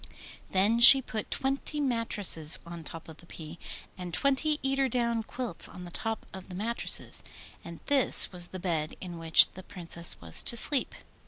Then 0.49 0.79
she 0.79 0.99
put 0.99 1.29
twenty 1.29 1.79
mattresses 1.79 2.57
on 2.65 2.83
top 2.83 3.07
of 3.07 3.17
the 3.17 3.27
pea, 3.27 3.59
and 3.95 4.11
twenty 4.11 4.59
eider 4.65 4.89
down 4.89 5.21
quilts 5.21 5.69
on 5.69 5.85
the 5.85 5.91
top 5.91 6.25
of 6.33 6.49
the 6.49 6.55
mattresses. 6.55 7.21
And 7.63 7.81
this 7.85 8.31
was 8.31 8.47
the 8.47 8.59
bed 8.59 8.95
in 8.99 9.19
which 9.19 9.51
the 9.51 9.61
Princess 9.61 10.19
was 10.19 10.41
to 10.41 10.57
sleep. 10.57 10.95